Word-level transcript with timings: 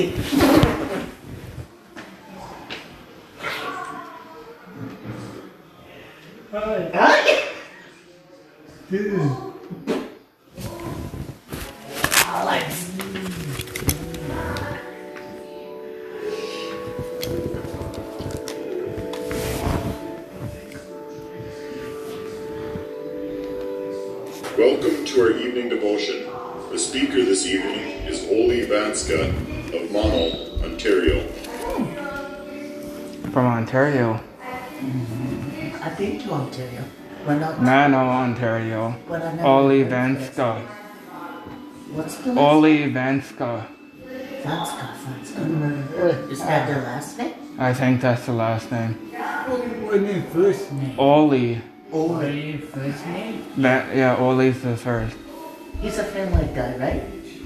đi 0.00 0.08
Ơi. 6.52 6.80
Ơi. 6.92 7.40
We're. 37.60 37.66
Nano, 37.66 38.08
Ontario. 38.08 38.94
But 39.08 39.22
Oli 39.44 39.82
heard. 39.84 39.90
Vanska. 39.92 40.60
What's 41.92 42.16
the 42.18 42.32
last 42.32 42.38
Oli 42.38 42.92
Vanska. 42.92 43.66
Vanska, 44.44 44.86
Vanska. 45.04 46.30
Is 46.30 46.38
that 46.40 46.68
the 46.68 46.80
last 46.80 47.18
name? 47.18 47.34
I 47.58 47.74
think 47.74 48.00
that's 48.00 48.26
the 48.26 48.32
last 48.32 48.70
name. 48.72 48.94
What 49.86 50.00
name 50.00 50.22
first 50.32 50.72
name? 50.72 50.94
Oli. 50.98 51.60
What 51.90 52.22
name 52.22 52.58
first 52.60 53.06
name? 53.06 53.42
Va- 53.56 53.86
yeah, 53.94 54.16
Oli's 54.16 54.60
the 54.62 54.76
first. 54.76 55.16
He's 55.80 55.98
a 55.98 56.04
Finley 56.04 56.46
guy, 56.54 56.76
right? 56.76 57.02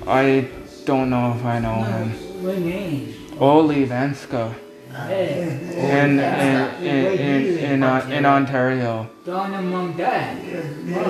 I 0.06 0.48
don't 0.84 1.08
know 1.08 1.32
if 1.34 1.44
I 1.44 1.58
know 1.60 1.76
No, 1.80 1.84
him. 1.84 2.10
what 2.44 2.58
name? 2.58 3.14
Oli 3.40 3.86
Vanska. 3.86 4.54
Hey, 4.94 5.42
In 5.74 6.20
in 6.20 6.84
in 6.86 7.18
in, 7.18 7.58
in, 7.58 7.82
uh, 7.82 8.06
in 8.10 8.24
Ontario. 8.24 9.10
down 9.26 9.54
among 9.54 9.96
that. 9.96 10.38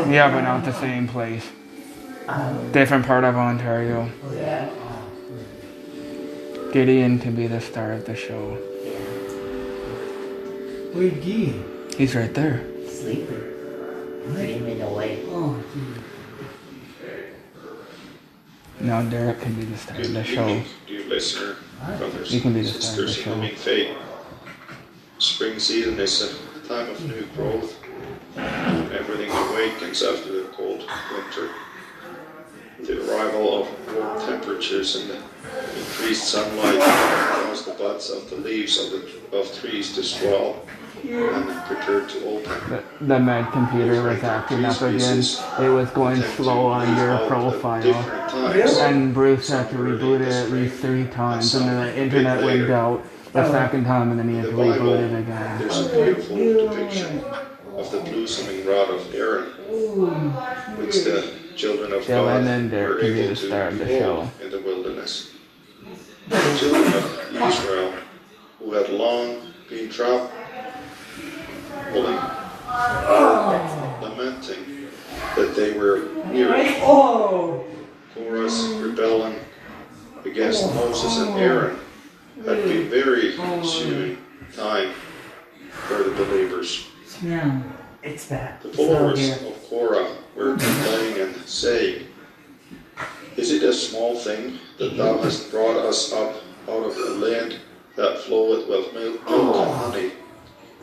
Yeah, 0.09 0.31
but 0.33 0.41
not 0.43 0.65
the 0.65 0.73
same 0.73 1.07
place. 1.07 1.45
Different 2.73 3.05
part 3.07 3.25
of 3.25 3.37
Ontario. 3.37 4.09
Gideon 6.73 7.19
can 7.19 7.35
be 7.37 7.47
the 7.47 7.61
star 7.61 7.93
of 7.93 8.05
the 8.07 8.17
show. 8.17 8.57
Where 10.95 11.11
G? 11.11 11.55
He's 11.99 12.15
right 12.17 12.33
there. 12.35 12.65
sleeping. 12.89 13.43
Dreaming 14.33 14.81
away. 14.83 15.23
Oh. 15.29 15.63
Now 18.81 19.03
Derek 19.03 19.41
can 19.41 19.55
be 19.55 19.65
the 19.65 19.77
star 19.77 19.99
of 20.01 20.13
the 20.13 20.25
show. 20.25 20.49
evening, 20.49 20.65
dear 20.87 21.05
listener, 21.07 21.57
brothers 21.99 22.35
You 22.35 22.41
can 22.41 22.55
be 22.55 22.63
the 22.63 22.69
star 22.69 22.91
of 22.91 22.97
the 22.97 23.13
sisters 23.13 23.27
in 23.27 23.57
show. 23.57 23.97
Spring 25.19 25.59
season 25.59 25.99
is 25.99 26.23
a 26.23 26.69
time 26.69 26.91
of 26.91 27.05
new 27.07 27.25
growth. 27.37 27.79
Everything 28.37 29.31
awakens 29.31 30.03
after 30.03 30.33
the 30.33 30.49
cold 30.49 30.89
winter. 31.13 31.51
The 32.83 33.09
arrival 33.09 33.63
of 33.63 33.95
warm 33.95 34.21
temperatures 34.21 34.97
and 34.97 35.11
the 35.11 35.17
increased 35.79 36.29
sunlight 36.29 36.81
cause 36.81 37.65
the 37.65 37.73
buds 37.75 38.11
of 38.11 38.29
the 38.29 38.37
leaves 38.37 38.79
of 38.79 38.91
the 38.91 39.39
of 39.39 39.53
trees 39.61 39.95
to 39.95 40.03
swell 40.03 40.67
and 41.03 41.65
prepare 41.67 42.07
to 42.07 42.27
open. 42.27 42.71
The, 42.71 42.85
the 43.01 43.21
med 43.21 43.51
computer 43.53 44.03
was 44.03 44.23
acting 44.23 44.65
up 44.65 44.81
again. 44.81 45.19
It 45.19 45.69
was 45.69 45.91
going 45.91 46.23
slow 46.23 46.67
on 46.67 46.97
your 46.97 47.27
profile. 47.29 48.24
Different 48.35 48.65
times. 48.65 48.79
And 48.79 49.15
Bruce 49.15 49.49
had 49.49 49.71
to 49.71 49.77
reboot 49.77 50.21
it 50.21 50.29
at 50.29 50.51
least 50.51 50.77
three 50.81 51.07
times, 51.07 51.55
and 51.55 51.69
then 51.69 51.87
the 51.87 52.03
internet 52.03 52.45
went 52.45 52.71
out 52.71 53.05
the 53.33 53.51
second 53.51 53.85
time, 53.85 54.11
and 54.11 54.19
then 54.19 54.29
he 54.29 54.37
had 54.37 54.47
to 54.47 54.53
reboot 54.53 54.99
it 55.01 55.19
again. 55.19 55.59
there's 55.59 55.79
a 55.79 56.01
oh, 56.01 56.05
beautiful 56.05 56.69
depiction 56.69 57.25
of 57.77 57.91
the 57.91 58.01
blossoming 58.01 58.67
rod 58.67 58.91
of 58.91 59.15
Aaron, 59.15 59.51
which 60.79 61.05
the 61.05 61.33
children 61.57 61.93
of 61.93 62.03
Dylan 62.03 62.09
God 62.09 62.45
and 62.45 62.71
Derek 62.71 62.97
were 62.97 63.01
can 63.01 63.17
able 63.17 63.29
the 63.29 63.35
to 63.35 63.47
star 63.47 63.69
of 63.69 63.79
the 63.79 63.85
behold 63.85 64.31
in 64.43 64.51
the 64.51 64.61
wilderness. 64.61 65.33
The 66.29 66.57
children 66.59 66.93
of 66.93 67.35
Israel, 67.49 67.95
who 68.59 68.73
had 68.73 68.89
long 68.91 69.53
been 69.69 69.89
trapped, 69.91 70.33
traveling, 71.95 72.19
oh. 72.69 73.99
lamenting 74.03 74.89
that 75.37 75.55
they 75.55 75.73
were 75.73 76.09
weary. 76.27 76.77
Oh! 76.83 77.67
Korah's 78.15 78.69
rebelling 78.75 79.37
against 80.25 80.73
Moses 80.75 81.19
and 81.19 81.39
Aaron 81.39 81.79
had 82.45 82.63
been 82.65 82.89
very 82.89 83.33
soon 83.65 84.19
time 84.55 84.93
for 85.71 86.03
the 86.05 86.11
believers. 86.11 86.87
Smell. 87.07 87.63
It's 88.05 88.29
bad. 88.29 88.63
The 88.63 88.69
followers 88.69 89.43
of 89.43 89.69
Korah 89.69 90.17
were 90.37 90.57
complaining 90.57 91.23
and 91.23 91.37
saying, 91.45 92.07
Is 93.37 93.51
it 93.51 93.63
a 93.63 93.73
small 93.73 94.17
thing 94.17 94.59
that 94.79 94.97
thou 94.97 95.19
hast 95.19 95.51
brought 95.51 95.77
us 95.77 96.13
up 96.13 96.37
out 96.69 96.85
of 96.85 96.95
the 96.95 97.11
land 97.27 97.59
that 97.97 98.19
floweth 98.19 98.69
with 98.69 98.93
milk 98.95 99.25
milk 99.29 99.57
and 99.57 99.77
honey, 99.77 100.13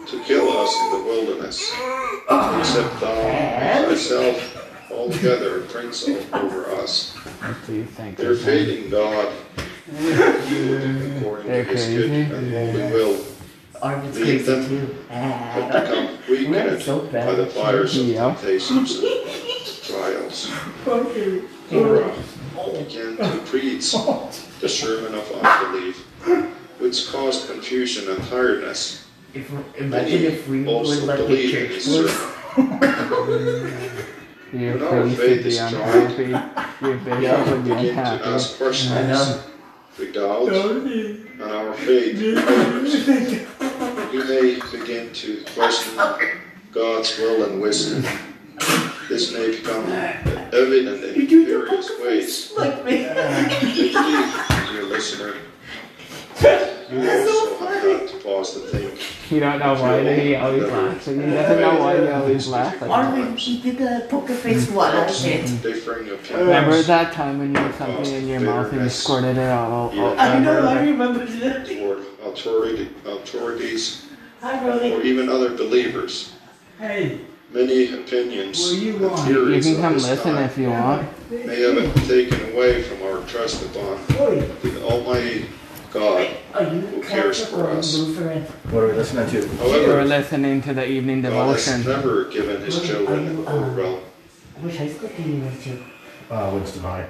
to 0.08 0.24
kill 0.24 0.50
us 0.50 0.76
in 0.82 0.92
the 0.92 1.06
wilderness, 1.06 1.62
except 1.70 3.00
thou 3.00 3.86
thyself 3.88 4.61
altogether 4.92 5.60
a 5.60 5.66
prince 5.66 6.08
over 6.34 6.66
us? 6.72 7.14
What 7.16 7.56
do 7.68 7.74
you 7.74 7.86
think? 7.86 8.18
They're 8.18 8.32
of 8.32 8.40
that? 8.40 8.46
fading 8.46 8.90
God 8.90 9.32
according 9.90 11.46
to 11.46 11.52
They're 11.52 11.64
his 11.64 11.86
good 11.88 12.10
crazy. 12.10 12.22
and 12.22 12.54
holy 12.54 12.92
will, 12.94 13.18
Armin's 13.82 14.16
Leave 14.20 14.26
crazy 14.46 14.46
them. 14.46 14.68
too. 14.68 14.96
but 15.10 15.68
become 15.68 16.18
We're 16.30 16.38
weakened 16.50 16.82
so 16.84 17.00
bad. 17.00 17.26
by 17.28 17.34
the 17.36 17.48
fires 17.48 17.98
of 17.98 18.06
Yeah. 18.08 18.26
temptations 18.36 19.00
and 19.00 19.84
trials. 19.84 20.50
Korah 21.70 22.14
began 22.78 23.18
to 23.18 23.42
preach 23.48 23.92
the 24.62 24.70
sermon 24.70 25.14
of 25.16 25.32
unbelief, 25.32 25.98
which 26.80 27.08
caused 27.12 27.48
confusion 27.50 28.10
and 28.12 28.24
tiredness. 28.30 29.04
If, 29.34 29.50
imagine 29.78 30.24
if 30.26 30.48
we 30.48 30.68
also 30.68 30.96
would 31.00 31.04
let 31.06 31.18
the 31.20 31.24
believe 31.26 31.56
in 31.56 31.80
church 31.80 32.12
his 34.52 34.62
was. 34.62 34.62
sermon. 34.62 34.62
Your 34.62 34.74
When 34.74 34.84
our 34.84 35.02
priest 35.04 35.18
faith 35.18 35.30
would 35.30 35.44
be 35.44 35.50
is 35.50 35.60
unhappy. 35.60 36.86
Your 36.86 36.98
bishop 36.98 37.48
would 37.48 37.64
be 37.64 37.70
Begin 37.70 37.84
to 37.84 37.90
unhappy. 37.90 38.24
ask 38.24 38.54
I 38.54 38.58
questions. 38.58 38.92
know. 38.94 39.44
We 40.00 40.12
doubt, 40.12 40.48
and 40.50 41.42
our 41.42 41.74
faith 41.74 42.18
wavers. 42.18 43.08
You 44.14 44.24
may 44.26 44.60
begin 44.72 45.14
to 45.14 45.44
question 45.54 45.98
God's 46.72 47.18
will 47.18 47.44
and 47.44 47.62
wisdom. 47.62 48.04
This 49.10 49.34
may 49.34 49.52
become 49.52 49.86
evident 49.92 51.04
in 51.04 51.28
various 51.46 51.90
ways. 52.02 52.54
Like 52.58 52.86
me. 52.86 52.92
Maybe, 53.04 53.92
dear 53.92 54.84
listener, 54.84 55.34
you 56.90 57.10
also 57.10 57.58
have 57.66 57.84
had 57.84 58.08
to 58.08 58.18
pause 58.24 58.54
to 58.54 58.60
think. 58.60 59.00
You 59.32 59.40
don't 59.40 59.60
know 59.60 59.74
why 59.82 60.14
he 60.14 60.36
always 60.36 60.64
laughs. 60.64 61.08
and 61.08 61.24
He 61.24 61.32
doesn't 61.32 61.62
know 61.62 61.80
why 61.80 62.02
he 62.02 62.08
always 62.10 62.48
laughs. 62.50 62.82
Armin, 62.82 63.38
he 63.38 63.62
did 63.62 63.78
the 63.78 64.06
poker 64.10 64.34
face 64.36 64.70
one. 64.70 64.94
I 64.94 65.08
did. 65.10 65.62
Differing 65.62 66.10
Remember 66.38 66.82
that 66.82 67.14
time 67.14 67.40
when 67.40 67.56
you 67.56 67.62
had 67.62 67.76
something 67.76 68.14
in 68.14 68.28
your 68.28 68.42
mouth 68.42 68.74
and 68.74 68.82
you 68.84 68.90
squirted 68.90 69.38
it 69.38 69.50
all, 69.50 69.72
all, 69.72 70.00
all 70.00 70.20
I 70.20 70.38
know, 70.40 70.68
I 70.68 70.82
remember 70.84 71.26
that. 71.26 71.66
toward 71.66 72.00
authority, 72.26 72.90
authorities 73.06 74.06
or 74.44 75.02
even 75.02 75.30
other 75.30 75.56
believers. 75.56 76.34
Hey, 76.78 77.22
Many 77.54 77.94
opinions 77.94 78.62
What 78.62 78.70
do 78.70 78.86
you 78.86 78.96
and 78.96 79.02
want? 79.12 79.28
You 79.28 79.34
theories 79.46 79.66
can 79.66 79.76
of 79.76 79.82
come 79.82 79.94
this 79.94 80.08
listen 80.08 80.34
time 80.36 80.44
if 80.46 80.58
you 80.58 80.70
want. 80.70 81.08
may 81.30 81.62
have 81.62 81.76
been 81.76 81.94
taken 82.08 82.54
away 82.54 82.82
from 82.82 83.02
our 83.04 83.22
trust 83.28 83.62
upon 83.66 84.00
oi. 84.20 84.40
the 84.64 84.84
Almighty 84.86 85.48
God. 85.92 86.30
Are 86.54 86.64
you 86.64 86.80
Who 86.82 87.02
cares 87.04 87.46
for 87.48 87.64
or 87.64 87.72
us? 87.72 87.96
Lutheran? 87.98 88.44
What 88.72 88.84
are 88.84 88.88
we 88.88 88.94
listening 88.94 89.30
to? 89.30 89.40
We're 89.42 89.56
However, 89.58 90.06
listening 90.06 90.62
to 90.64 90.74
the 90.74 90.88
evening 90.88 91.22
God 91.22 91.32
has 91.56 91.66
devotion. 91.66 91.92
never 91.92 92.26
given 92.26 92.62
his 92.62 92.78
Are 92.80 92.82
you, 92.82 92.88
children 92.88 93.48
uh, 93.48 93.52
overwhelm. 93.52 94.00
Which 94.62 94.78
high 94.78 94.90
school 94.90 95.10
do 95.16 95.24
you 95.24 95.42
went 95.42 95.62
to? 95.64 95.84
Uh, 96.30 96.52
Winston 96.54 96.84
High. 96.84 97.08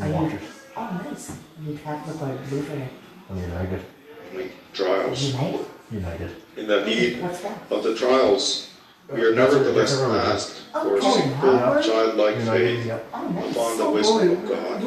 Are 0.00 0.06
you? 0.08 0.12
Walkers. 0.14 0.40
Oh, 0.76 1.00
nice. 1.04 1.30
Are 1.30 1.34
you 1.70 1.78
Catholic 1.84 2.22
or 2.22 2.40
Lutheran? 2.50 2.88
I'm 3.30 3.38
United. 3.38 3.80
trials. 4.72 5.22
United? 5.32 5.66
United. 5.90 6.30
In 6.56 6.66
the 6.66 6.84
heat 6.84 7.20
What's 7.22 7.40
that? 7.42 7.58
of 7.70 7.82
the 7.82 7.94
trials, 7.94 8.70
we 9.12 9.20
are 9.20 9.34
That's 9.34 9.52
a 9.54 9.58
nevertheless 9.58 9.90
different 9.92 10.14
asked 10.14 10.62
for 10.72 10.96
a 10.96 11.02
simple, 11.02 11.82
childlike 11.82 12.36
faith 12.36 12.86
Yep. 12.86 13.06
Oh, 13.12 13.28
nice. 13.28 13.52
upon 13.52 13.76
the 13.78 13.84
Oh, 13.84 13.92
wisdom 13.92 14.30
of 14.30 14.48
God. 14.48 14.82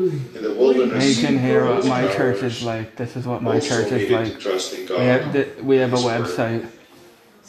We, 0.00 0.08
In 0.08 0.42
the 0.42 1.06
You 1.06 1.14
can 1.22 1.38
hear 1.38 1.66
what 1.66 1.84
my 1.84 2.02
Those 2.02 2.14
church 2.16 2.42
is 2.42 2.62
like. 2.62 2.96
This 2.96 3.16
is 3.16 3.26
what 3.26 3.42
my 3.42 3.56
also 3.56 3.68
church 3.68 3.92
is 3.92 4.10
like. 4.10 4.88
We 4.88 5.04
have, 5.04 5.32
th- 5.32 5.56
we 5.58 5.76
have 5.76 5.92
a 5.92 5.96
website. 5.96 6.70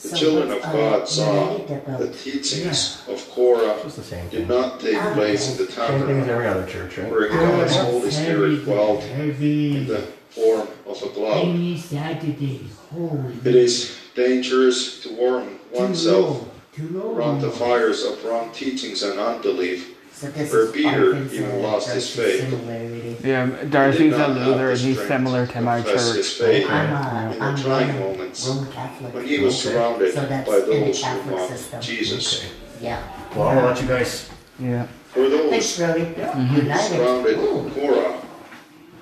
The 0.02 0.10
So 0.10 0.16
children 0.18 0.52
of 0.52 0.58
what's, 0.58 0.74
God 0.74 1.08
saw 1.08 1.98
the 1.98 2.12
teachings 2.12 3.04
of 3.08 3.22
Are 3.22 3.34
Korah 3.34 3.84
the 3.84 3.90
same 3.92 4.28
did 4.30 4.50
not 4.50 4.80
take 4.80 4.98
ah, 4.98 5.14
place 5.14 5.52
in 5.52 5.66
the 5.66 5.72
Same 5.72 5.86
thing 6.02 6.22
as 6.22 6.26
tabernacle, 6.26 6.30
every 6.32 6.48
other 6.48 6.68
church, 6.68 6.98
right? 6.98 7.12
where 7.12 7.32
ah, 7.32 7.36
God's 7.36 7.76
Holy 7.76 8.12
Spirit 8.12 8.64
dwelt 8.64 9.04
in 9.04 9.88
the 9.88 10.02
form 10.30 10.68
of 10.88 11.04
a 11.04 11.10
cloud. 11.10 11.46
Rainy 11.46 11.78
Saturday. 11.78 12.62
Holy. 12.92 13.34
It 13.46 13.56
is 13.56 13.96
dangerous 14.16 15.02
to 15.04 15.14
warm 15.14 15.60
oneself 15.72 16.50
Too 16.76 17.02
around 17.16 17.42
the 17.42 17.52
fires 17.52 18.04
of 18.04 18.24
wrong 18.26 18.52
teachings 18.52 19.04
and 19.04 19.20
unbelief. 19.20 19.91
So 20.22 20.28
this 20.28 20.54
Where 20.54 20.66
is 20.66 20.72
Peter 20.72 21.06
Arkansas, 21.16 21.34
even 21.36 21.62
lost 21.64 21.90
his 21.90 22.16
faith. 22.16 22.42
Similarity. 22.48 23.18
Yeah, 23.24 23.60
He 23.64 23.70
Darcy's 23.70 24.14
a 24.14 24.18
not 24.20 24.30
loser 24.38 24.70
and 24.70 24.80
he's 24.80 25.08
similar 25.08 25.48
to 25.48 25.62
my 25.62 25.82
confess 25.82 26.14
his 26.14 26.38
church. 26.38 26.48
faith 26.48 26.68
I'm 26.70 26.90
a, 26.92 27.34
the 27.34 27.44
I'm 27.44 27.58
trying 27.58 27.88
Roman, 27.88 28.00
moments 28.18 28.48
Roman 28.48 28.72
Catholic. 28.72 29.14
when 29.16 29.26
he 29.26 29.40
was 29.40 29.60
surrounded 29.60 30.14
So 30.14 30.24
that's 30.28 30.48
by 30.48 30.58
in 30.58 30.62
the 30.62 30.66
those 30.86 30.98
who 30.98 31.04
Catholic 31.04 31.36
mocked 31.38 31.50
system. 31.50 31.82
Jesus. 31.82 32.38
Okay. 32.46 32.54
Yeah. 32.82 33.04
Well, 33.36 33.48
I'll 33.48 33.66
let 33.66 33.82
you 33.82 33.88
guys. 33.88 34.30
Yeah. 34.60 34.86
For 35.08 35.28
Thanks, 35.28 35.76
those 35.76 35.88
Brody. 35.88 36.06
who 36.14 36.56
United. 36.62 36.78
surrounded 36.84 37.38
Ooh. 37.40 37.72
Korah, 37.74 38.22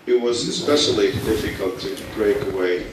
it 0.06 0.22
was 0.22 0.48
especially 0.48 1.12
difficult 1.12 1.82
to 1.82 1.98
break 2.16 2.42
away, 2.54 2.86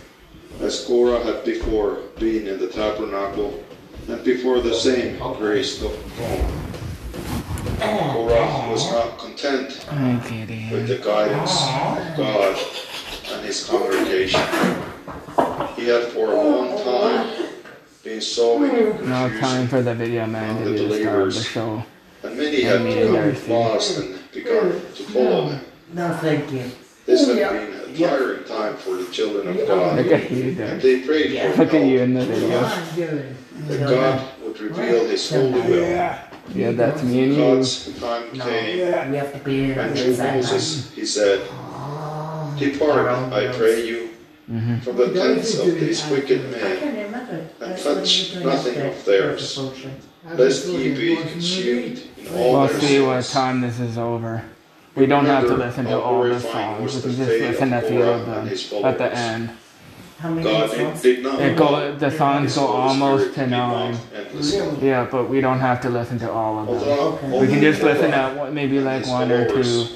as 0.61 0.85
Korah 0.85 1.23
had 1.23 1.45
before 1.45 1.99
been 2.19 2.49
in 2.49 2.59
the 2.59 2.67
tabernacle 2.67 3.63
and 4.09 4.25
before 4.25 4.61
the 4.61 4.75
same 4.75 5.17
graced 5.39 5.81
the 5.81 5.91
throne. 5.91 6.66
Korah 7.75 8.69
was 8.71 8.91
not 8.93 9.19
content 9.19 9.69
with 10.71 10.89
the 10.89 10.99
guidance 11.03 11.53
of 11.53 12.17
God 12.17 12.59
and 13.33 13.45
his 13.45 13.67
congregation. 13.67 14.41
He 15.77 15.89
had 15.89 16.05
for 16.13 16.33
a 16.33 16.37
long 16.37 16.83
time 16.83 17.47
been 18.03 18.21
sowing 18.21 19.09
Now 19.09 19.29
time 19.41 19.67
for 19.69 19.83
the 19.83 19.95
video 19.95 20.27
man 20.27 20.63
to 20.63 20.71
The 20.71 20.77
do 20.77 20.89
the 20.89 21.01
star 21.01 21.21
of 21.23 21.35
the 21.35 21.41
show. 21.41 21.83
and 22.23 22.37
many 22.39 22.63
had 22.63 22.83
Me 22.83 22.95
become 22.95 23.13
Darcy. 23.15 23.53
lost 23.53 23.99
and 23.99 24.19
begun 24.33 24.71
to 24.95 25.03
follow 25.05 25.49
him. 25.49 25.61
No, 25.93 26.13
thank 26.21 26.53
you. 26.53 26.71
This 27.05 27.27
had 27.27 27.37
been 27.37 27.75
a 27.95 27.99
tiring 27.99 28.45
time 28.45 28.77
for 28.77 28.97
the 28.97 29.11
children 29.13 29.49
of 29.49 29.67
God, 29.69 29.97
Look 29.99 30.07
at 30.13 30.31
you 30.31 30.57
and 30.63 30.81
they 30.81 31.01
prayed 31.03 31.55
for 31.55 31.63
Look 31.65 31.75
at 31.75 31.87
you 31.87 32.01
in 32.01 32.15
the 32.15 32.25
video. 32.25 32.61
that 33.69 33.89
God 33.89 34.29
would 34.61 34.77
reveal 34.77 35.07
his 35.07 35.31
holy 35.31 35.53
will. 35.53 35.83
Yeah, 35.89 36.29
yeah 36.55 36.71
that's 36.73 37.03
me 37.03 37.25
and 37.25 37.33
you. 37.35 37.39
God's 37.39 37.99
time 38.01 38.37
No. 38.37 38.45
came, 38.45 39.11
We 39.11 39.17
have 39.17 39.33
to 39.33 39.39
be 39.41 39.67
here 39.67 39.81
on 39.81 39.89
and 39.89 39.97
the. 39.97 40.33
Moses 40.35 40.91
he 40.95 41.05
said, 41.07 41.41
Oh. 41.51 42.55
Depart, 42.59 43.33
I 43.33 43.53
pray 43.53 43.87
you, 43.87 44.11
hmm 44.47 44.79
from 44.79 44.97
the 44.97 45.13
tents 45.13 45.59
of 45.59 45.75
these 45.79 46.07
wicked 46.09 46.41
I 46.47 46.51
men, 46.51 46.79
can 46.79 47.05
remember. 47.05 47.47
and 47.61 47.79
touch 47.79 48.35
nothing 48.37 48.77
after 48.79 48.87
of 48.89 49.05
theirs. 49.05 49.55
devotion. 49.55 49.93
lest 50.35 50.67
ye 50.69 50.95
be 50.95 51.17
consumed 51.17 52.03
in 52.19 52.35
all 52.35 52.53
We'll 52.53 52.69
their 52.69 52.81
see 52.81 53.01
what 53.01 53.25
time 53.27 53.61
this 53.61 53.79
is 53.81 53.99
over. 53.99 54.43
We 54.95 55.05
don't 55.07 55.27
have 55.27 55.47
to 55.47 55.55
listen 55.55 55.85
to 55.87 56.01
all 56.01 56.23
the 56.25 56.41
songs. 56.41 56.97
We 56.97 57.03
can 57.03 57.11
just 57.17 57.31
listen 57.41 57.73
at 57.75 57.85
the 57.87 57.95
end. 57.97 58.29
At 58.33 58.49
the 58.49 58.57
followers. 58.57 59.19
end. 59.19 59.51
How 60.19 60.31
many 60.31 60.43
God 60.45 60.71
songs? 60.71 61.03
did, 61.03 61.17
did 61.17 61.25
not 61.25 61.41
It 61.41 61.57
go, 61.57 61.95
the 61.95 62.11
songs 62.11 62.45
his 62.45 62.55
go 62.57 62.67
Holy 62.67 62.79
almost 62.81 63.33
Spirit 63.33 63.35
to 63.35 63.45
be 63.45 63.51
nine. 63.51 63.97
endlessly. 64.15 64.61
Really? 64.61 64.87
Yeah, 64.89 65.09
but 65.11 65.29
we 65.29 65.41
don't 65.43 65.61
have 65.61 65.81
to 65.83 65.91
listen 65.91 66.19
to 66.21 66.31
all 66.31 66.59
of 66.61 66.67
them. 66.67 66.77
Although 66.77 67.13
Okay. 67.19 67.41
We 67.41 67.47
can 67.49 67.61
just 67.61 67.83
only 67.83 67.93
listen 67.95 68.11
to 68.13 68.17
at 68.17 68.37
what- 68.37 68.53
maybe 68.53 68.81
like 68.81 69.01
his 69.01 69.09
one 69.11 69.31
or 69.31 69.45
two. 69.47 69.63
followers 69.63 69.93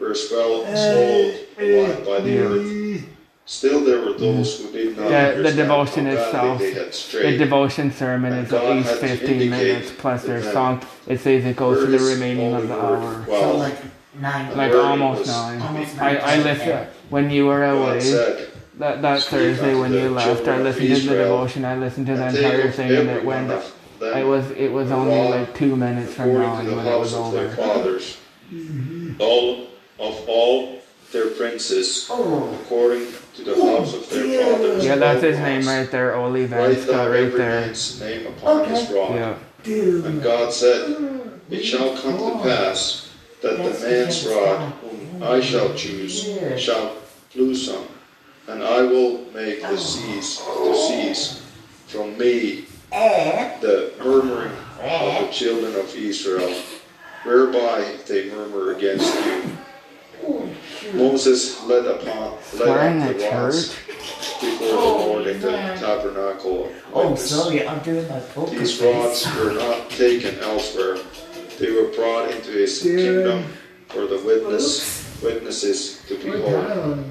Were 0.00 0.14
swallowed, 0.14 0.66
swallowed 0.66 1.34
alive 1.60 2.06
by 2.06 2.20
the 2.20 2.38
earth. 2.38 3.02
Still, 3.46 3.80
there 3.84 4.00
were 4.00 4.12
those 4.12 4.58
who 4.60 4.70
did 4.72 4.96
not 4.96 5.04
The- 5.04 5.10
the 5.10 5.16
understand 5.16 5.56
devotion 5.56 6.06
how 6.06 6.12
badly 6.14 6.26
itself, 6.26 6.58
They 6.60 6.70
had 6.72 6.86
The 6.88 6.92
strayed. 6.92 7.38
devotion 7.38 7.92
sermon 7.92 8.32
is 8.32 8.52
at 8.52 8.70
least 8.70 8.90
15 8.96 9.50
minutes 9.50 9.92
plus 9.98 10.22
their 10.24 10.42
song. 10.42 10.80
It 11.08 11.20
says 11.20 11.44
it 11.44 11.56
goes 11.56 11.80
to 11.84 11.86
the 11.86 11.98
his 11.98 12.12
remaining 12.14 12.54
of 12.54 12.54
holy 12.54 12.66
the 12.68 12.74
word 12.74 12.82
hour. 12.82 13.14
So 13.26 13.30
dwelled, 13.30 13.58
like 13.58 13.74
nine. 14.20 14.46
Like 14.56 14.56
where 14.72 14.80
it 14.80 14.84
almost 14.84 15.26
nine. 15.26 15.62
Almost 15.62 16.00
I, 16.00 16.12
nine. 16.12 16.20
I 16.24 16.36
listened 16.42 16.86
when 17.08 17.30
you 17.30 17.46
were 17.46 17.60
God 17.60 17.88
away. 17.88 18.00
said, 18.00 18.46
That 18.80 19.02
that 19.02 19.22
Thursday 19.24 19.74
when 19.74 19.92
you 19.92 20.08
left, 20.08 20.48
I 20.48 20.62
listened 20.62 20.88
to 20.88 21.00
the 21.00 21.14
devotion. 21.16 21.66
I 21.66 21.76
listened 21.76 22.06
to 22.06 22.16
the 22.16 22.28
entire 22.28 22.70
thing, 22.70 22.90
and 22.96 23.10
it 23.10 23.22
went. 23.22 23.50
of 23.50 23.74
It 24.00 24.26
was 24.26 24.50
it 24.52 24.72
was 24.72 24.90
only 24.90 25.28
like 25.28 25.54
two 25.54 25.76
minutes 25.76 26.14
from 26.14 26.30
according 26.30 26.64
to 26.70 26.76
nine 26.76 26.76
when 26.76 26.86
it 26.94 26.98
was 26.98 27.12
of 27.14 27.32
their 27.32 27.46
over. 27.48 27.56
fathers. 27.56 28.16
All 29.18 29.66
of 29.98 30.24
all 30.26 30.80
their 31.12 31.28
princes, 31.30 32.06
Oh, 32.10 32.58
according 32.62 33.06
to 33.34 33.44
the 33.44 33.54
house 33.54 33.92
of 33.94 34.08
their 34.08 34.42
fathers. 34.50 34.84
Yeah, 34.84 34.96
that's 34.96 35.22
his 35.22 35.38
name 35.38 35.66
right 35.66 35.90
there, 35.90 36.16
Oli 36.16 36.46
Write 36.46 36.78
Vanska, 36.78 37.10
right 37.12 37.36
there. 37.36 37.66
name 38.08 38.26
upon 38.28 38.64
his 38.64 38.90
Okay. 38.90 39.14
Yeah. 39.66 40.08
And 40.08 40.22
God 40.22 40.52
said, 40.54 40.96
It 41.50 41.62
shall 41.62 41.98
come 41.98 42.16
to 42.16 42.42
pass 42.42 43.10
that 43.42 43.58
the 43.58 43.86
man's 43.86 44.26
rod, 44.26 44.72
whom 44.80 45.22
I 45.22 45.40
shall 45.40 45.74
choose, 45.74 46.30
shall 46.56 46.96
lose 47.34 47.66
some, 47.66 47.86
and 48.50 48.64
I 48.64 48.82
will 48.82 49.24
make 49.32 49.62
the 49.62 49.76
seas 49.76 50.38
to 50.38 50.74
cease 50.74 51.46
from 51.86 52.18
me 52.18 52.66
And 52.92 53.62
the 53.62 53.92
murmuring 54.02 54.52
of 54.80 55.26
the 55.26 55.28
children 55.32 55.76
of 55.76 55.94
Israel, 55.94 56.52
whereby 57.22 57.96
they 58.08 58.30
murmur 58.30 58.72
against 58.72 59.14
you. 59.24 59.56
Moses 60.94 61.62
led 61.64 61.86
upon 61.86 62.38
led 62.54 63.02
up 63.02 63.08
the 63.08 63.22
church. 63.22 63.32
rods 63.32 63.76
before 64.40 64.66
the 64.66 64.72
oh, 64.72 65.06
Lord 65.06 65.26
in 65.28 65.40
the 65.40 65.50
tabernacle 65.50 66.66
of 66.66 66.72
oh, 66.92 67.10
witness. 67.10 67.30
sorry, 67.30 67.68
I'm 67.68 67.82
doing 67.82 68.08
my 68.08 68.18
poker 68.20 68.58
These 68.58 68.80
rods 68.80 69.26
were 69.36 69.52
not 69.52 69.90
taken 69.90 70.38
elsewhere. 70.40 70.98
They 71.58 71.70
were 71.70 71.88
brought 71.94 72.30
into 72.30 72.50
his 72.50 72.82
kingdom 72.82 73.44
for 73.88 74.06
the 74.06 74.20
witness 74.24 75.06
witnesses 75.22 76.02
to 76.08 76.16
behold. 76.18 77.04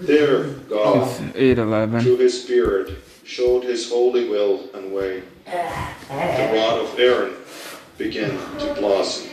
There 0.00 0.44
God, 0.68 1.08
It's 1.08 1.36
eight 1.36 1.58
eleven. 1.58 2.00
through 2.00 2.16
his 2.16 2.42
spirit, 2.42 2.98
showed 3.24 3.62
his 3.64 3.88
holy 3.90 4.28
will 4.28 4.64
and 4.74 4.92
way. 4.92 5.22
The 5.46 6.52
rod 6.54 6.80
of 6.80 6.98
Aaron 6.98 7.34
began 7.96 8.30
to 8.58 8.74
blossom, 8.74 9.30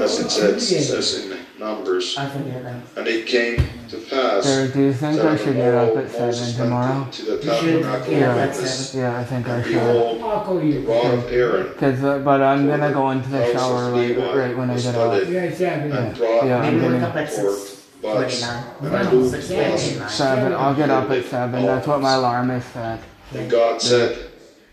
as 0.00 0.18
it 0.20 0.30
says, 0.30 0.68
says 0.88 1.24
in 1.24 1.38
Numbers. 1.58 2.16
I 2.18 2.28
forget 2.30 2.62
them. 2.62 2.82
And 2.96 3.06
it 3.08 3.26
came 3.26 3.56
to 3.90 3.96
pass 3.98 4.44
Sir, 4.44 4.68
do 4.72 4.80
you 4.82 4.92
think 4.92 5.16
that 5.16 5.26
I 5.26 5.36
should 5.36 5.48
the 5.48 5.52
get 5.54 5.74
up 5.74 5.88
morrow 5.94 6.04
at 6.04 6.10
seven 6.10 6.54
tomorrow? 6.54 6.94
went 7.02 7.18
into 7.20 7.30
the 7.30 7.38
tabernacle 7.38 8.10
get 8.14 8.22
of 8.22 8.28
up 8.28 8.36
at 8.38 8.48
witness, 8.50 8.94
Yeah, 8.94 9.18
I 9.20 9.24
think 9.24 9.48
I 9.48 9.62
should. 9.62 9.72
behold, 9.72 10.20
the 10.72 10.78
rod 10.78 11.14
of 11.14 11.32
Aaron 11.32 11.74
Cause, 11.74 12.04
uh, 12.04 12.18
but 12.20 12.42
I'm 12.42 12.66
gonna 12.66 12.92
go 12.92 13.10
into 13.10 13.28
the 13.28 13.52
shower 13.52 13.92
right, 13.92 14.16
right 14.36 14.56
when 14.56 14.70
I 14.70 14.74
get 14.74 14.94
flooded. 14.94 15.28
out. 15.28 15.32
Yeah, 15.32 15.42
and 15.92 16.16
brought 16.16 16.46
Yeah, 16.46 16.58
I'm 16.60 16.80
look 16.82 17.00
gonna 17.00 17.77
up 18.04 18.18
at 18.18 18.30
six 18.30 18.44
forth 18.44 18.60
buds 18.80 18.80
and 18.80 18.92
No, 18.92 19.10
fruit 19.10 19.30
six 19.30 19.48
blossom. 19.48 20.08
Seven. 20.08 20.52
I'll 20.54 20.74
get 20.74 20.90
up 20.90 21.10
at 21.10 21.24
seven. 21.24 21.66
That's 21.66 21.86
what 21.86 22.00
my 22.00 22.14
alarm 22.14 22.50
is 22.50 22.64
set. 22.64 23.00
And 23.34 23.50
God 23.50 23.80
said, 23.82 24.18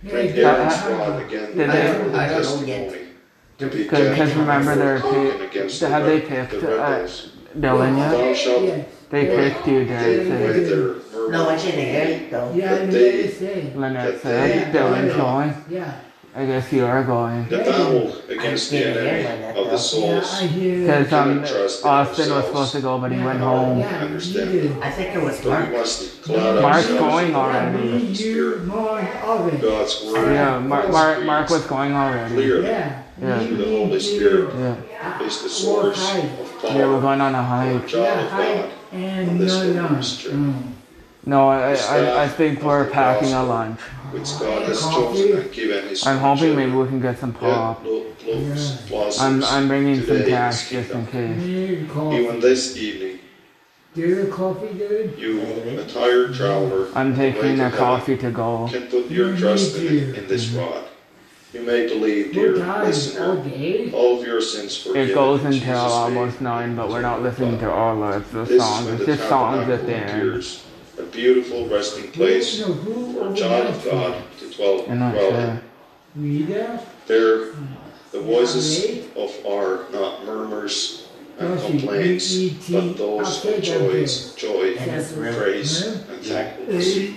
Bring 0.04 0.36
Yeah, 0.36 0.52
Aaron's 0.56 1.00
rod 1.00 1.22
again 1.24 1.58
Did 1.58 1.70
they- 1.72 1.82
I 1.82 1.94
don't 1.94 2.12
know 2.12 2.18
yet. 2.20 2.30
testimony. 2.30 3.02
To 3.58 3.68
be 3.68 3.86
Cause, 3.86 4.00
kept 4.00 4.18
'cause 4.18 4.34
remember 4.36 4.76
they're 4.76 5.00
for 5.00 5.44
against 5.46 5.80
the 5.80 5.88
have 5.90 6.06
they 6.06 6.16
re- 6.16 6.22
picked 6.22 6.52
the 6.62 6.82
uh. 6.82 7.08
Dylan 7.58 7.98
yet? 7.98 8.12
Thou 8.12 8.34
shalt 8.34 8.64
Yeah. 8.64 8.84
They 9.10 9.26
picked 9.28 9.68
you, 9.68 9.80
take 9.80 9.88
Dad. 9.88 10.06
away 10.06 10.26
said. 10.28 10.66
their 10.66 11.30
No. 11.32 11.50
I 11.50 11.56
didn't 11.58 11.80
hear 11.80 12.04
it 12.04 12.32
though. 12.32 12.52
Yeah, 12.54 12.70
That 12.74 12.82
and 12.82 12.92
they- 12.92 13.12
they 13.24 13.28
say. 13.30 13.72
Lynette 13.76 14.22
said. 14.22 14.74
Dylan's 14.74 15.16
going. 15.16 15.54
Yeah. 15.70 15.92
I 16.38 16.46
guess 16.46 16.70
you 16.74 16.86
are 16.86 17.02
going. 17.02 17.48
The 17.48 17.60
battle 17.60 18.14
against 18.28 18.70
the 18.70 18.80
I 18.80 19.08
enemy 19.08 19.46
like 19.46 19.56
of 19.56 19.70
the 19.72 19.78
souls. 19.78 20.34
I 20.34 20.48
hear. 20.48 20.86
Cause 20.86 21.14
um, 21.14 21.30
Cannot 21.30 21.48
trust 21.48 21.82
in 21.82 21.88
Austin 21.88 22.30
was 22.36 22.46
supposed 22.46 22.72
to 22.74 22.82
go, 22.82 23.00
but 23.00 23.12
he 23.14 23.24
went 23.24 23.40
home. 23.40 23.80
Yeah, 23.80 24.04
Understand. 24.04 24.84
I 24.84 24.92
think 24.92 25.16
it 25.16 25.24
was 25.24 25.40
But 25.40 25.72
Mark. 25.72 26.62
Mark's 26.62 26.88
going 26.90 27.28
with 27.28 27.36
already. 27.36 27.78
I 27.78 27.98
need 28.00 28.20
you 28.20 28.58
more 28.66 29.00
of 29.00 29.54
it. 29.54 29.62
God's 29.62 30.04
word. 30.04 30.34
Yeah, 30.34 30.60
Mark, 30.60 30.92
Mark, 30.92 31.24
Mark 31.24 31.50
was 31.50 31.66
going 31.68 31.94
already. 31.94 32.34
Clearly, 32.36 32.68
Yeah. 32.68 33.04
Yeah. 33.22 33.48
Through 33.48 33.56
the 33.56 33.66
Holy 33.66 34.00
Spirit. 34.02 34.56
Yeah, 34.56 35.22
is 35.24 35.42
the 35.42 35.48
source 35.48 36.16
of 36.16 36.76
yeah, 36.76 36.86
we're 36.86 37.00
going 37.00 37.22
on 37.22 37.34
a 37.34 37.42
hike. 37.42 37.94
Yeah, 37.94 38.26
of 38.26 38.30
high 38.30 38.56
God. 38.56 38.72
and 38.92 39.30
on 39.30 39.38
this 39.38 39.54
no, 39.54 39.60
holy 39.62 39.74
no. 39.74 39.88
Mm. 39.88 40.72
No, 41.28 41.48
I, 41.48 41.76
I, 41.76 42.24
I 42.24 42.28
think 42.28 42.62
we're 42.62 42.90
packing 42.90 43.32
a 43.32 43.44
lunch. 43.44 43.80
Which 44.16 44.40
God 44.40 44.64
has 44.64 44.82
chosen 44.82 45.38
and 45.40 45.52
given 45.52 45.90
His 45.90 46.06
I'm 46.08 46.20
hoping 46.20 46.40
children. 46.40 46.70
maybe 46.70 46.82
we 46.82 46.88
can 46.88 47.02
get 47.02 47.20
some 47.20 47.32
Yet 47.32 47.40
pop. 47.42 47.84
lo- 47.86 48.06
close 48.20 48.90
Yeah. 48.90 49.12
I'm, 49.20 49.44
I'm 49.44 49.68
bringing 49.68 50.02
some 50.04 50.24
cash 50.24 50.72
in 50.72 50.84
just 50.84 50.92
in 50.96 51.06
His 51.06 51.10
case. 51.12 51.44
Even 51.44 52.40
this 52.40 52.78
evening, 52.78 53.20
Do 53.94 54.32
coffee, 54.32 54.74
dude? 54.78 55.20
you, 55.20 55.42
a 55.42 55.86
tired 55.86 56.34
traveler, 56.34 56.88
I'm 56.96 57.08
on 57.08 57.14
the 57.14 57.20
way 57.20 57.32
taking 57.32 57.58
to 57.58 57.66
a 57.66 57.70
heaven, 57.70 57.78
coffee 57.78 58.18
to 58.18 58.32
go. 58.32 58.68
can 58.72 58.88
put 58.88 59.12
your 59.12 59.36
trust 59.36 59.76
in, 59.76 60.16
in 60.16 60.28
this 60.28 60.46
mm-hmm. 60.48 60.60
rod. 60.60 60.86
You 61.54 61.62
may 61.62 61.88
believe, 61.88 62.34
dear 62.34 62.60
What 62.60 62.84
listener, 62.86 63.92
all 63.94 64.20
of 64.20 64.28
your 64.28 64.42
sins 64.42 64.76
forgiven. 64.76 65.10
It 65.10 65.14
goes 65.14 65.40
until 65.40 65.60
Jesus' 65.60 65.72
almost 65.74 66.42
nine, 66.42 66.76
but 66.76 66.90
we're 66.90 67.02
not 67.02 67.22
listening 67.22 67.58
to 67.60 67.72
all 67.72 68.04
of 68.04 68.30
the 68.34 68.46
songs. 68.46 68.88
It's 68.88 69.06
just 69.06 69.30
songs 69.30 69.70
at 69.70 69.80
tabernacle 69.80 69.88
the 69.88 69.96
end. 69.96 70.10
appears, 70.10 70.66
a 70.98 71.04
beautiful 71.04 71.68
resting 71.68 72.12
place 72.12 72.62
for 72.64 73.32
a 73.32 73.36
child 73.36 73.68
of 73.76 73.84
God 73.86 74.24
to 74.40 74.50
dwell, 74.54 74.84
dwell 74.86 75.36
in. 75.36 75.62
There, 77.08 77.54
The 78.12 78.22
voices 78.22 79.06
of 79.18 79.46
are 79.46 79.86
not 79.92 80.26
murmurs 80.26 81.08
and 81.38 81.60
complaints, 81.60 82.38
but 82.70 82.96
those 82.98 83.44
of 83.46 83.62
joys, 83.62 84.34
joy, 84.36 84.76
and 84.80 85.36
praise, 85.36 85.86
and 85.86 86.22
thankfulness. 86.24 87.10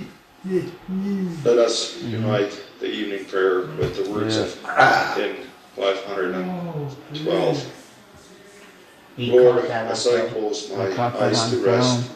Let 1.45 1.59
us 1.59 2.03
unite 2.03 2.61
the 2.81 2.91
evening 2.91 3.25
prayer 3.27 3.61
with 3.79 3.95
the 4.05 4.11
words 4.11 4.37
of 4.37 4.55
hymn 5.17 5.37
512. 5.77 7.75
Lord, 9.19 9.55
called 9.57 9.69
that 9.69 9.91
as 9.91 10.07
I 10.07 10.29
close 10.29 10.71
my 10.77 10.91
clap 10.91 11.15
eyes 11.17 11.51
to 11.51 11.57
rest, 11.65 12.11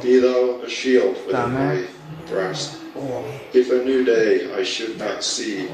be 0.00 0.18
thou 0.20 0.60
a 0.62 0.68
shield 0.68 1.16
within 1.26 1.52
my 1.52 1.84
breast. 2.28 2.78
Oh, 2.96 3.24
If 3.52 3.70
a 3.70 3.84
new 3.84 4.04
day 4.04 4.52
I 4.54 4.62
should 4.62 4.98
not 4.98 5.24
see, 5.24 5.68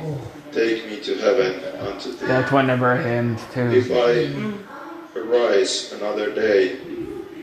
take 0.52 0.86
me 0.88 1.00
to 1.00 1.16
heaven 1.18 1.60
unto 1.86 2.12
thee. 2.12 2.26
That's 2.26 2.52
one 2.52 2.70
of 2.70 2.82
our 2.82 2.96
hymns 2.96 3.40
too. 3.52 3.70
If 3.72 3.90
I 3.92 5.18
arise 5.18 5.92
another 5.92 6.32
day, 6.34 6.78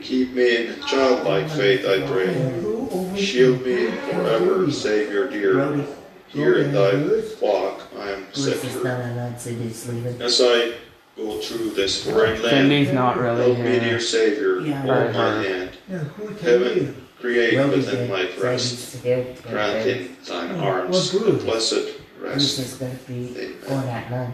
keep 0.02 0.32
me 0.32 0.66
in 0.66 0.80
childlike 0.86 1.48
faith, 1.50 1.84
I 1.86 2.06
pray. 2.06 2.32
Who 2.60 2.88
over- 2.90 3.16
Shield 3.16 3.64
me 3.64 3.90
forever, 4.12 4.70
Savior 4.70 5.28
dear. 5.28 5.84
Here 6.28 6.58
in 6.58 6.72
thy 6.72 7.20
flock 7.38 7.80
I 7.98 8.10
am 8.10 8.24
Bruce 8.34 8.46
is 8.48 8.60
secure. 8.60 8.84
not 8.84 9.00
allowed 9.00 9.38
to 9.40 9.52
do 9.52 9.70
sleeping. 9.70 10.20
As 10.20 10.40
I 10.42 10.72
go 11.16 11.38
through 11.40 11.70
this 11.70 12.04
foreign 12.04 12.42
land, 12.42 12.50
Cindy's 12.68 12.92
not 12.92 13.16
really 13.18 13.54
help 13.54 13.58
me, 13.58 13.64
dear 13.78 13.80
here. 13.80 14.00
Savior, 14.00 14.60
Yeah. 14.60 14.82
hold 14.82 15.14
my 15.14 15.42
hand. 15.42 15.65
Yeah, 15.88 15.98
who 15.98 16.34
tell 16.34 16.58
Heaven, 16.58 16.76
you? 16.78 16.94
create 17.20 17.54
Brody 17.54 17.76
within 17.76 18.10
my 18.10 18.26
breast, 18.38 18.70
he's 18.70 19.00
scared 19.00 19.36
to 19.36 19.42
go 19.44 19.50
grant 19.50 19.86
in 19.88 20.16
thine 20.26 20.50
Oh, 20.56 20.64
arms 20.64 21.12
what 21.14 21.28
a 21.28 21.32
blessed 21.34 21.98
rest. 22.20 22.58
is 22.58 22.74
gonna 22.74 22.94
be 23.06 23.54
going 23.66 23.88
at 23.88 24.10
nine. 24.10 24.32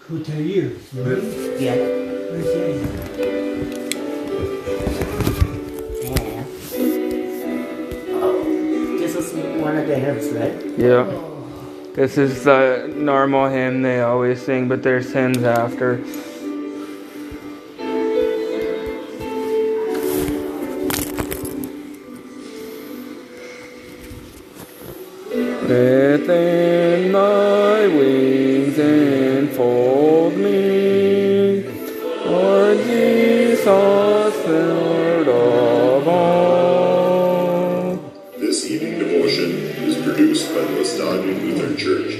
Who 0.00 0.22
tell 0.24 0.40
you? 0.40 0.78
Really? 0.94 1.62
Yeah. 1.64 1.74
What's 2.32 2.52
that? 2.54 3.84
Yeah. 6.02 6.44
Oh, 8.16 8.96
this 8.98 9.14
is 9.16 9.32
one 9.62 9.76
of 9.76 9.86
the 9.86 9.96
hymns, 9.98 10.28
right? 10.32 10.78
Yeah. 10.78 11.20
This 11.94 12.18
is 12.18 12.44
the 12.44 12.92
normal 12.96 13.48
hymn 13.48 13.82
they 13.82 14.00
always 14.00 14.42
sing, 14.44 14.68
but 14.68 14.82
there's 14.82 15.12
hymns 15.12 15.42
after. 15.44 15.98
Church. 41.84 42.14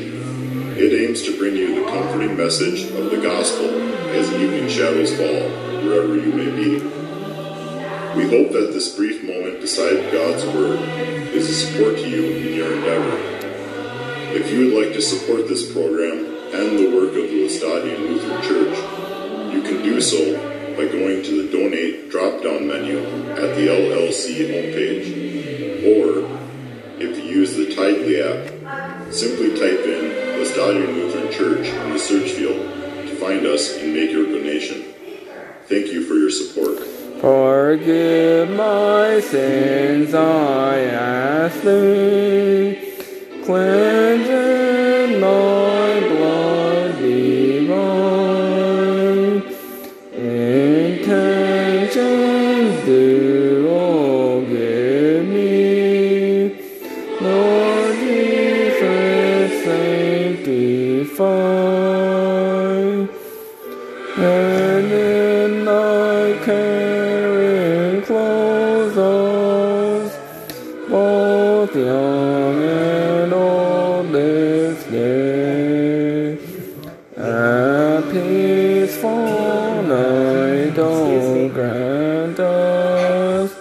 It 0.76 0.92
aims 0.92 1.23
to 1.23 1.38
bring 1.38 1.56
you 1.56 1.83
the 1.83 1.90
comforting 1.90 2.37
message 2.37 2.83
of 2.83 3.11
the 3.11 3.16
gospel 3.16 3.64
as 4.11 4.30
evening 4.35 4.68
shadows 4.68 5.16
fall, 5.16 5.49
wherever 5.80 6.14
you 6.16 6.30
may 6.35 6.50
be. 6.50 6.75
We 8.14 8.28
hope 8.28 8.52
that 8.52 8.73
this 8.75 8.94
brief 8.94 9.25
moment 9.25 9.62
beside 9.62 10.12
God's 10.12 10.44
Word 10.44 10.80
is 11.33 11.49
a 11.49 11.54
support 11.54 11.97
to 11.97 12.06
you 12.06 12.26
in 12.26 12.52
your 12.52 12.75
endeavor. 12.75 13.16
If 14.37 14.52
you 14.52 14.66
would 14.66 14.85
like 14.85 14.92
to 14.97 15.00
support 15.00 15.49
this 15.49 15.73
program 15.73 16.26
and 16.52 16.78
the 16.78 16.94
work 16.94 17.14
of 17.16 17.30
the 17.30 17.47
Laestadian 17.47 18.00
Lutheran 18.00 18.42
Church, 18.42 18.76
you 19.54 19.62
can 19.62 19.83
do 19.83 19.99
so 19.99 20.37
by 20.76 20.92
going 20.92 21.23
to 21.23 21.42
the 21.42 21.50
Donate 21.50 22.11
drop 22.11 22.42
down 22.42 22.68
menu 22.68 22.99
at 23.30 23.56
the 23.56 23.68
LLC 23.68 24.44
homepage. 24.47 25.09
Or, 25.97 26.28
if 27.00 27.16
you 27.16 27.25
use 27.25 27.56
the 27.56 27.75
Tithely 27.75 28.21
app, 28.21 28.54
simply 29.11 29.50
type 29.50 29.85
in 29.87 30.40
Laestadian 30.40 30.95
Lutheran 30.95 31.33
Church 31.33 31.69
in 31.69 31.90
the 31.93 31.99
search 31.99 32.33
field 32.33 32.57
to 33.09 33.16
find 33.16 33.47
us 33.47 33.76
and 33.76 33.93
make 33.93 34.11
your 34.11 34.26
donation. 34.26 34.83
Thank 35.66 35.87
you 35.93 36.04
for 36.04 36.14
your 36.14 36.31
support. 36.31 36.78
Forgive 37.21 38.50
my 38.50 39.21
sins, 39.21 40.14
I 40.14 40.81
ask 40.81 41.62
thee. 41.62 43.43
Cleanse 43.45 43.94
grant 81.55 82.41
us, 82.41 83.53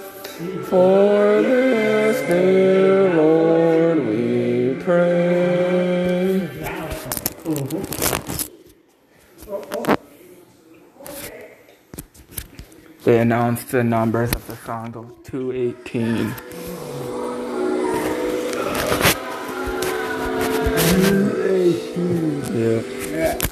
for 0.68 1.44
this 1.44 2.28
dear 2.28 3.14
Lord 3.14 4.08
we 4.08 4.74
pray. 4.84 6.50
They 13.04 13.20
announced 13.20 13.70
the 13.70 13.84
numbers 13.84 14.32
of 14.32 14.48
the 14.48 14.56
song 14.56 14.92
to 14.94 15.16
218. 15.30 16.34
Yeah. 23.14 23.43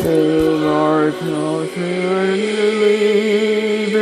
Our 0.00 1.10
mouth 1.10 1.76
and 1.76 2.40
believing 2.56 3.98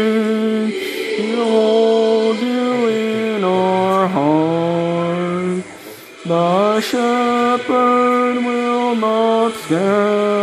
we 0.66 1.34
hold 1.34 2.38
you 2.38 2.88
in 2.88 3.42
our 3.42 4.06
hearts. 4.06 5.66
The 6.24 6.80
shepherd 6.82 8.44
will 8.44 8.94
not 8.94 9.54
scatter 9.54 10.34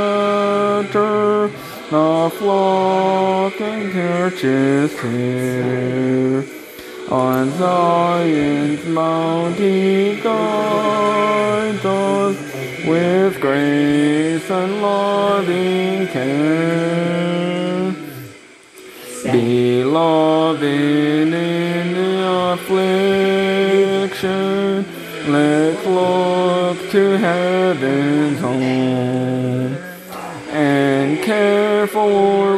the 1.91 2.31
flock 2.39 3.61
and 3.61 3.93
churches 3.93 4.99
here. 4.99 6.45
On 7.11 7.51
Zion's 7.51 8.85
mount 8.87 9.55
he 9.57 10.19
guides 10.19 10.83
us 11.53 11.62
with 12.85 13.39
grace 13.39 14.49
and 14.49 14.81
loving 14.81 16.07
care. 16.07 17.93
Beloved 19.23 20.63
in 20.63 21.31
the 21.31 22.53
affliction, 22.53 24.25
let's 25.31 25.85
look 25.85 26.89
to 26.91 27.17
heaven's 27.17 28.39
home 28.39 29.77
and 30.51 31.23
care 31.23 31.87
for 31.87 32.52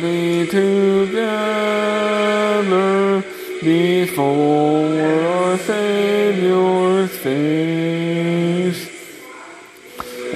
be 0.00 0.46
together, 0.46 1.32
before 3.62 5.00
our 5.00 5.58
Savior's 5.58 7.16
face. 7.18 8.88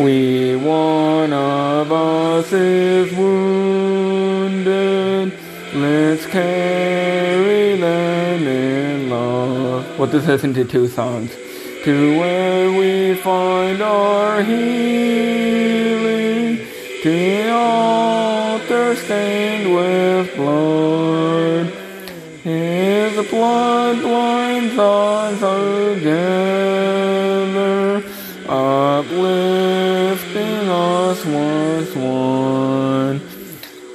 We, 0.00 0.56
one 0.56 1.32
of 1.32 1.90
us 1.90 2.52
is 2.52 3.16
wounded. 3.16 4.66
Let's 5.74 6.26
carry 6.26 7.76
them 7.80 8.46
in 8.46 9.08
love. 9.10 9.98
Well, 9.98 10.08
this 10.08 10.28
is 10.28 10.44
into 10.44 10.64
two 10.64 10.86
songs. 10.88 11.34
To 11.84 12.18
where 12.18 12.70
we 12.72 13.14
find 13.14 13.80
our 13.80 14.42
healing. 14.42 15.56
To 17.02 17.10
the 17.10 17.50
stained 18.94 19.74
with 19.74 20.36
blood. 20.36 21.72
His 22.42 23.28
blood 23.28 24.00
blinds 24.00 24.78
us 24.78 25.40
together, 25.40 26.14
uplifting 28.48 30.68
us 30.68 31.24
once 31.24 31.96
one. 31.96 33.20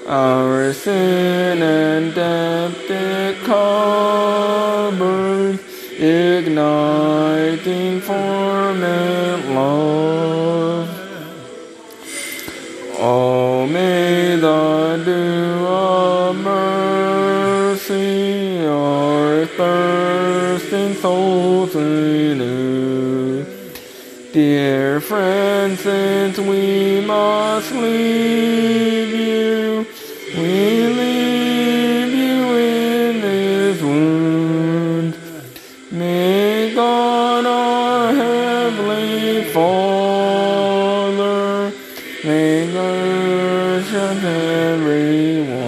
Our 0.07 0.73
sin 0.73 1.61
and 1.61 2.13
debt 2.13 2.75
it 2.89 3.37
covered, 3.45 5.59
igniting 5.97 8.01
for 8.01 8.73
love. 8.73 9.20
Friends, 25.11 25.77
since 25.81 26.37
we 26.39 27.01
must 27.05 27.69
leave 27.73 29.13
you, 29.13 29.85
we 30.37 30.87
leave 30.87 32.13
you 32.13 32.55
in 32.55 33.19
this 33.19 33.81
wound. 33.81 35.17
May 35.91 36.73
God 36.73 37.45
our 37.45 38.13
heavenly 38.13 39.43
Father 39.51 40.53
may 42.23 42.73
worship 42.73 44.23
everyone, 44.23 45.61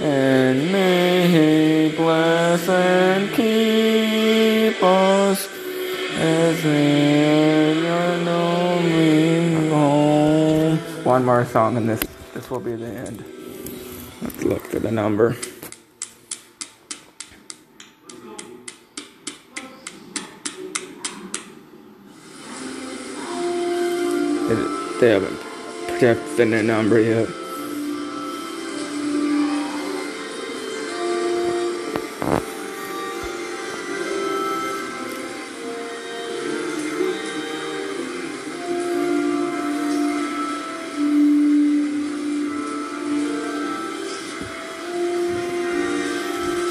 and 0.00 0.70
may 0.70 1.26
He 1.26 1.90
bless 1.96 2.68
and 2.68 3.28
keep 3.34 4.80
us 4.80 5.48
as 6.20 6.64
we 6.64 7.86
are 7.86 8.24
going 8.24 9.70
home. 9.70 10.78
One 11.18 11.24
more 11.24 11.44
song, 11.46 11.76
and 11.76 11.88
this 11.88 12.00
this 12.32 12.48
will 12.48 12.60
be 12.60 12.76
the 12.76 12.86
end. 12.86 13.24
Let's 14.22 14.44
look 14.44 14.64
for 14.66 14.78
the 14.78 14.92
number. 14.92 15.30
They 25.00 25.10
haven't 25.10 25.40
projected 25.88 26.36
the 26.36 26.62
number 26.62 27.00
yet. 27.00 27.47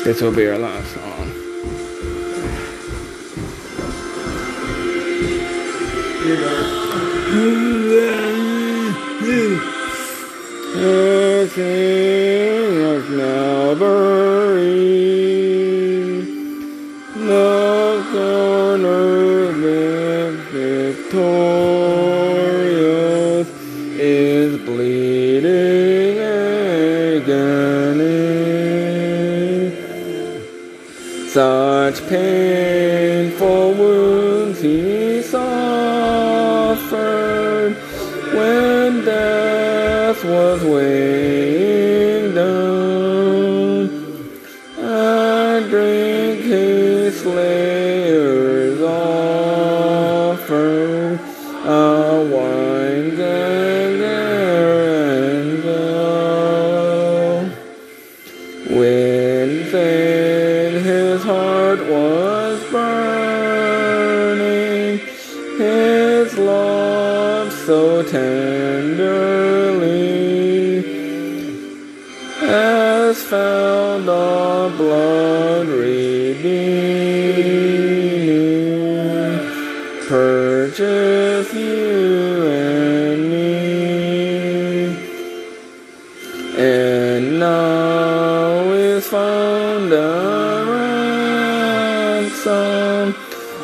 This 0.07 0.21
will 0.21 0.31
be 0.31 0.47
our 0.47 0.57
last 0.57 0.93
song. 0.93 1.33
Everything 10.79 12.36
purchase 80.07 81.53
you 81.53 82.47
and 82.47 83.29
me. 83.29 84.95
And 86.57 87.39
now 87.39 88.71
is 88.71 89.07
found 89.07 89.91
a 89.91 90.65
ransom 92.31 93.13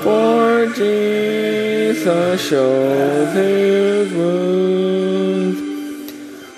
for 0.02 0.68
Jesus. 0.76 2.42
Shows 2.42 3.34
his 3.34 4.12
wounds. 4.12 5.60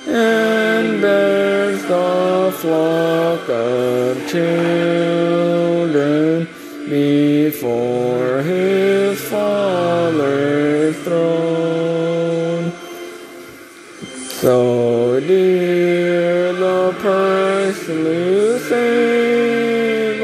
And 0.08 1.02
bears 1.02 1.82
the 1.84 2.52
flock 2.60 3.50
of 3.50 4.28
children 4.28 4.85
his 8.46 9.20
Father's 9.28 10.96
throne. 10.98 12.72
So 14.42 15.20
dear 15.20 16.54
the 16.54 16.96
priceless 17.00 18.70
save 18.70 20.20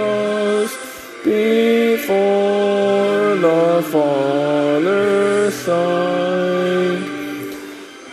before 1.24 3.36
the 3.48 3.84
Father's 3.92 5.56
sight. 5.56 7.00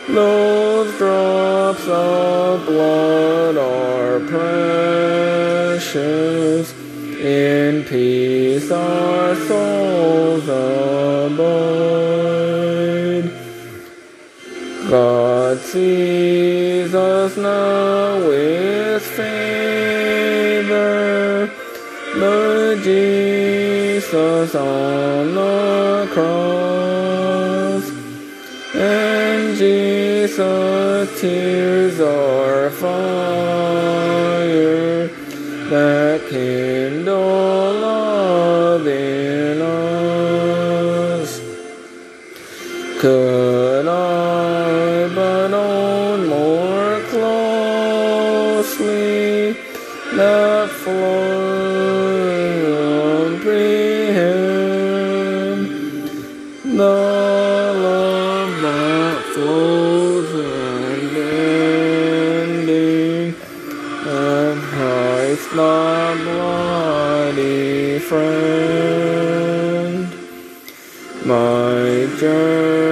Those 0.07 0.97
drops 0.97 1.87
of 1.87 2.65
blood 2.65 3.57
are 3.57 4.19
precious. 4.21 5.99
In 7.19 7.83
peace 7.83 8.69
souls 8.69 9.18
abide. 11.33 13.25
God 14.89 15.57
sees 15.59 16.95
us 16.95 17.37
now 17.37 18.17
with 18.27 19.03
favor. 19.03 20.19
Lord 22.15 22.79
Jesus 22.83 24.55
on 24.55 25.35
the 25.35 26.07
cross. 26.11 27.85
And 28.75 29.57
Jesus' 29.57 31.21
tears 31.21 31.99
are 31.99 32.69
fire 32.71 33.99
that 35.69 36.21
can 36.29 36.68
My 71.29 72.07
journey 72.17 72.88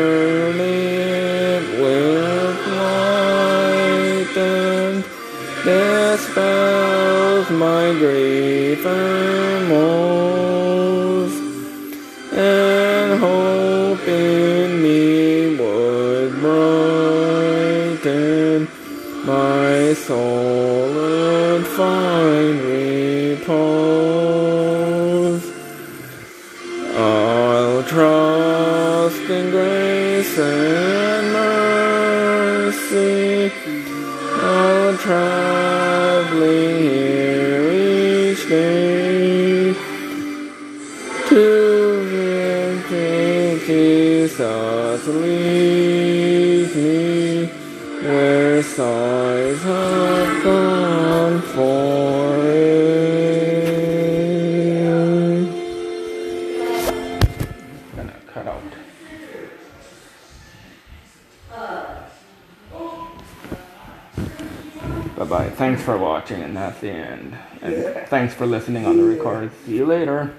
to 41.38 42.04
victory 42.90 43.60
Jesus 43.68 45.08
leads 45.08 46.76
me 46.76 47.46
where 48.02 48.64
sighs 48.64 49.62
have 49.62 50.44
gone 50.44 51.42
for. 51.42 52.38
Gonna 57.96 58.14
cut 58.26 58.48
out. 58.48 58.64
Bye 65.16 65.26
bye. 65.26 65.50
Thanks 65.52 65.84
for 65.84 65.98
watching, 65.98 66.42
and 66.42 66.58
that's 66.58 66.80
the 66.80 66.90
end. 66.90 67.38
And 67.62 68.08
thanks 68.08 68.34
for 68.34 68.48
listening 68.48 68.86
on 68.88 68.98
the 68.98 69.04
record. 69.04 69.52
See 69.66 69.76
you 69.76 69.86
later. 69.86 70.34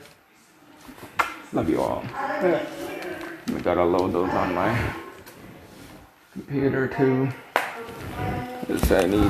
Love 1.53 1.71
you 1.71 1.81
all. 1.81 2.03
I 2.15 2.61
gotta 3.63 3.85
load 3.85 4.13
those 4.13 4.31
on 4.31 4.55
my 4.55 4.79
computer 6.33 6.87
too. 6.89 7.29
'Cause 8.67 8.93
I 8.93 9.07
need 9.07 9.27